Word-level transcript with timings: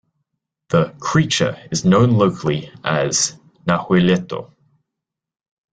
The 0.69 0.95
"creature" 0.99 1.55
is 1.69 1.85
known 1.85 2.13
locally 2.15 2.71
as 2.83 3.37
"Nahuelito". 3.67 4.51